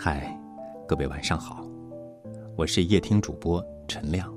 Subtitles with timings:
[0.00, 0.32] 嗨，
[0.86, 1.66] 各位晚上好，
[2.54, 4.32] 我是夜听主播陈亮。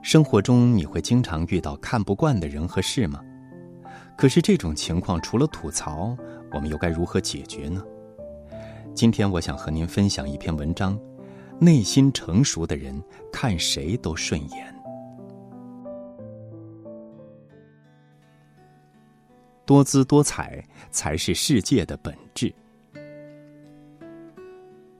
[0.00, 3.20] 生活中你会经常遇到看不惯的人和事吗？
[4.16, 6.16] 可是这种情况除了吐槽，
[6.54, 7.84] 我们又该如何解决呢？
[8.94, 10.98] 今天我想和您分享一篇文章：
[11.60, 12.98] 内心成熟的人
[13.30, 14.74] 看谁都顺眼。
[19.66, 22.50] 多姿多彩才是世界的本质。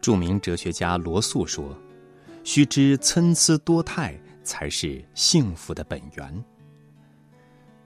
[0.03, 1.79] 著名哲学家罗素说
[2.43, 6.45] ：“须知参差多态才是幸福的本源。”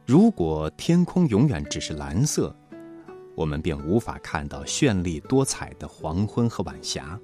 [0.07, 2.57] 如果天空永远只是蓝色，
[3.35, 7.21] 我们便无法看到绚丽多彩的黄昏和晚霞；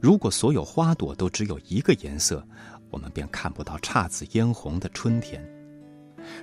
[0.00, 2.46] 如果所有花朵都只有一个颜色，
[2.90, 5.42] 我们便看不到姹紫嫣红的春天；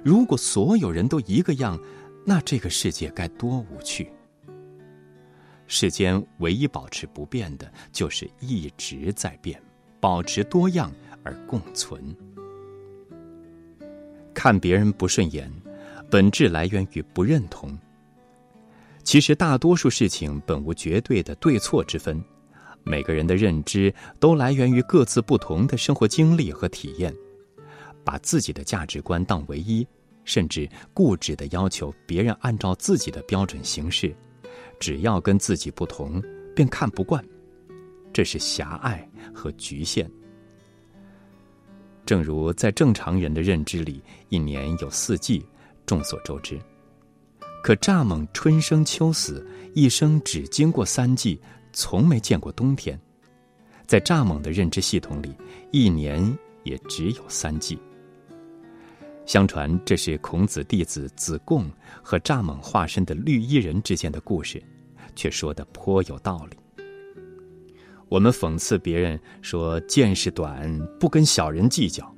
[0.03, 1.79] 如果所有人都一个样，
[2.25, 4.11] 那这个世界该多无趣！
[5.75, 9.59] 世间唯一保持不变的，就是一直在变，
[9.99, 10.93] 保持多样
[11.23, 12.15] 而共存。
[14.35, 15.51] 看别人不顺眼，
[16.11, 17.75] 本质来源于不认同。
[19.03, 22.23] 其实大多数事情本无绝对的对错之分，
[22.83, 27.11] 每个人的认知都来源于各自不同的生活经历和体验，
[28.03, 29.85] 把自己的价值观当唯一。
[30.23, 34.15] 甚至固执的要求别人按照自己的标准行事，
[34.83, 36.21] 只要跟自己不同，
[36.53, 37.23] 便看不惯，
[38.11, 40.11] 这是狭隘和局限。
[42.05, 45.41] 正如在正常人的认知里，一年有四季，
[45.85, 46.59] 众所周知。
[47.63, 51.39] 可蚱蜢春生秋死，一生只经过三季，
[51.71, 52.99] 从没见过冬天。
[53.87, 55.33] 在蚱蜢的认知系统里，
[55.71, 57.79] 一年也只有三季。
[59.25, 64.61] 相传这是孔子弟子子贡和蚱蜢化身的绿衣人之间的故事，
[65.15, 66.57] 却说的颇有道理。
[68.09, 72.15] 我们讽刺别人说见识短，不跟小人计较。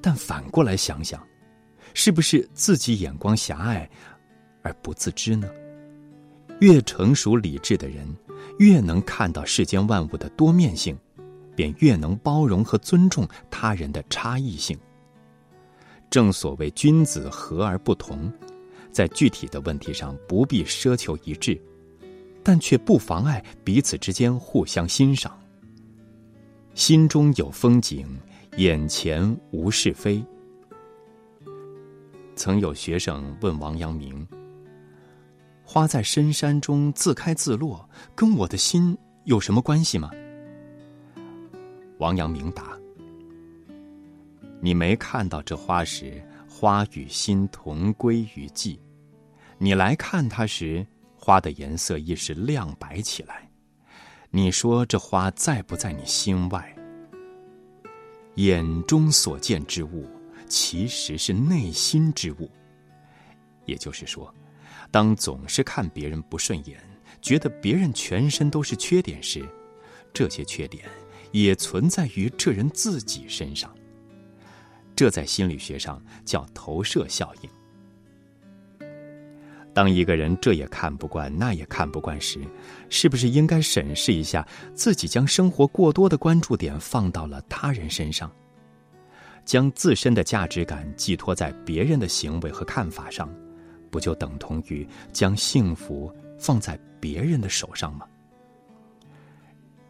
[0.00, 1.22] 但反过来想想，
[1.92, 3.88] 是不是自己眼光狭隘
[4.62, 5.50] 而不自知呢？
[6.60, 8.06] 越成熟理智的人，
[8.58, 10.98] 越能看到世间万物的多面性，
[11.54, 14.78] 便越能包容和尊重他人的差异性。
[16.08, 18.32] 正所谓君子和而不同，
[18.90, 21.60] 在具体的问题上不必奢求一致，
[22.42, 25.38] 但却不妨碍彼此之间互相欣赏。
[26.74, 28.06] 心中有风景，
[28.56, 30.24] 眼前无是非。
[32.34, 34.26] 曾有学生问王阳明
[35.62, 40.10] ：“花在深山中自开自落，跟我的心有什么关系吗？”
[41.98, 42.78] 王阳明答。
[44.62, 48.78] 你没看到这花时，花与心同归于寂；
[49.58, 50.86] 你来看它时，
[51.20, 53.46] 花的颜色一时亮白起来。
[54.30, 56.74] 你说这花在不在你心外？
[58.36, 60.08] 眼中所见之物，
[60.48, 62.50] 其实是内心之物。
[63.66, 64.34] 也就是说，
[64.90, 66.80] 当总是看别人不顺眼，
[67.20, 69.46] 觉得别人全身都是缺点时，
[70.14, 70.88] 这些缺点
[71.32, 73.72] 也存在于这人自己身上。
[74.96, 77.50] 这在心理学上叫投射效应。
[79.80, 82.38] 当一个人这也看不惯，那也看不惯时，
[82.90, 88.30] 是不是应该审视一下自己将生活过多的关注点放到了他人身上，
[89.42, 93.26] 将自身的价值感寄托在别人的行为和看法上，
[93.90, 98.04] 不就等同于将幸福放在别人的手上吗？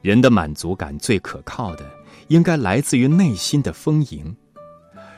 [0.03, 1.85] 人的满足感最可靠的，
[2.29, 4.33] 应该来自于内心的丰盈。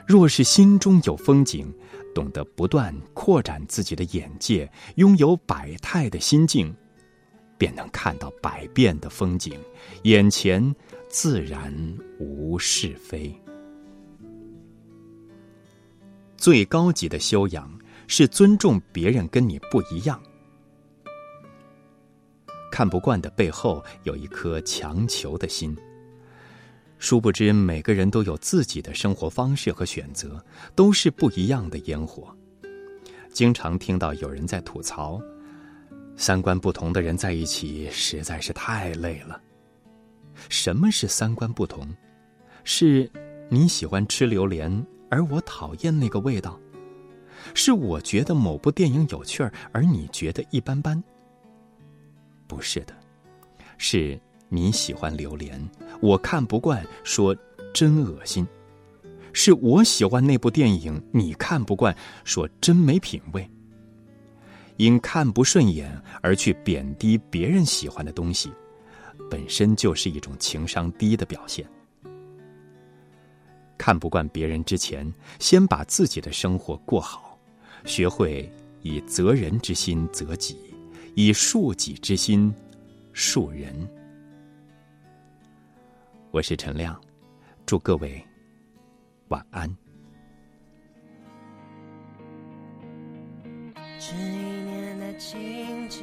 [0.07, 1.73] 若是心中有风景，
[2.15, 6.75] 懂得不断扩展自己的眼界，拥有百态的心境，
[7.57, 9.59] 便能看到百变的风景，
[10.03, 10.75] 眼前
[11.09, 11.73] 自然
[12.19, 13.35] 无是非。
[16.37, 20.21] 最高级的修养是尊重别人跟你不一样。
[22.71, 25.77] 看不惯的背后有一颗强求的心。
[27.03, 30.43] 殊不知，每个人都有自己的生活方式和选择，
[30.77, 32.33] 都是不一样的烟火。
[33.33, 35.21] 经常听到有人在吐槽，
[36.17, 39.43] 三观不同的人在一起实在是太累了。
[40.49, 41.85] 什么是三观不同？
[42.63, 43.11] 是
[43.49, 46.53] 你喜欢吃榴莲，而我讨厌那个味道；
[47.53, 51.03] 是我觉得某部电影有趣儿，而你觉得一般般。
[52.47, 52.95] 不是的，
[53.77, 54.17] 是。
[54.55, 55.59] 你喜欢榴莲，
[56.03, 57.35] 我看不惯，说
[57.73, 58.45] 真恶心；
[59.33, 63.51] 是我喜欢那部电影，你看不惯，说真没品味。
[64.77, 65.91] 因看不顺眼
[66.21, 68.53] 而去贬低别人喜欢的东西，
[69.31, 71.67] 本身就是一种情商低的表现。
[73.79, 77.39] 看不惯别人之前，先把自己的生活过好，
[77.87, 78.53] 学会
[78.83, 80.59] 以责人之心责己，
[81.15, 82.55] 以恕己之心
[83.15, 83.89] 恕人。
[86.33, 86.99] 我是陈亮，
[87.67, 88.25] 祝各位
[89.29, 89.69] 晚安。
[93.75, 96.03] 这一年的情节，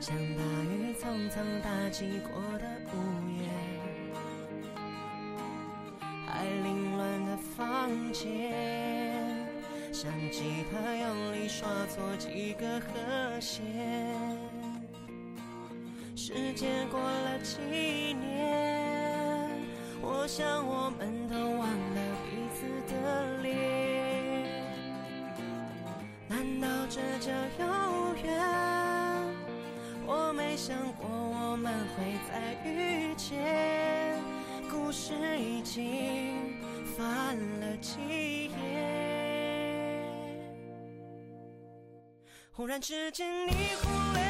[0.00, 2.96] 像大雨匆匆打击过的屋
[3.30, 3.48] 檐，
[6.26, 9.46] 还凌乱的房间，
[9.92, 13.64] 像吉他用力刷错几个和弦。
[16.28, 17.56] 时间过了几
[18.12, 19.50] 年，
[20.02, 24.44] 我想我们都忘了彼此的脸。
[26.28, 28.28] 难道这叫有缘？
[30.06, 34.20] 我没想过我们会再遇见，
[34.70, 36.60] 故事已经
[36.94, 38.52] 翻了几页。
[42.52, 44.27] 忽然之间，你忽略。